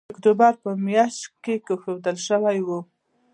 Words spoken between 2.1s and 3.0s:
شوی وو